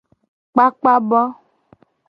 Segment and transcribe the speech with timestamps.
[0.53, 1.21] Kpakpa bo.